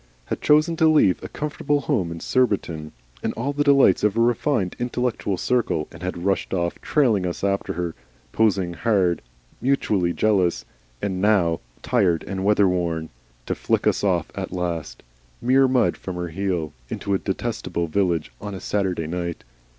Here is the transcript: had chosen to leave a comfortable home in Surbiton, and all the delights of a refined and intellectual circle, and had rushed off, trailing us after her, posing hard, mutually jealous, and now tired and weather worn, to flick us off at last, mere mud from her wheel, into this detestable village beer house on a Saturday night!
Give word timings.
had 0.25 0.41
chosen 0.41 0.75
to 0.75 0.87
leave 0.87 1.23
a 1.23 1.29
comfortable 1.29 1.81
home 1.81 2.11
in 2.11 2.19
Surbiton, 2.19 2.91
and 3.21 3.33
all 3.33 3.53
the 3.53 3.63
delights 3.63 4.03
of 4.03 4.17
a 4.17 4.19
refined 4.19 4.75
and 4.79 4.87
intellectual 4.87 5.37
circle, 5.37 5.87
and 5.91 6.01
had 6.01 6.25
rushed 6.25 6.55
off, 6.55 6.81
trailing 6.81 7.23
us 7.23 7.43
after 7.43 7.73
her, 7.73 7.93
posing 8.31 8.73
hard, 8.73 9.21
mutually 9.61 10.11
jealous, 10.11 10.65
and 11.03 11.21
now 11.21 11.59
tired 11.83 12.23
and 12.23 12.43
weather 12.43 12.67
worn, 12.67 13.09
to 13.45 13.53
flick 13.53 13.85
us 13.85 14.03
off 14.03 14.31
at 14.33 14.51
last, 14.51 15.03
mere 15.39 15.67
mud 15.67 15.95
from 15.95 16.15
her 16.15 16.31
wheel, 16.31 16.73
into 16.89 17.11
this 17.11 17.21
detestable 17.21 17.85
village 17.85 18.31
beer 18.39 18.45
house 18.49 18.53
on 18.53 18.55
a 18.55 18.59
Saturday 18.59 19.05
night! 19.05 19.43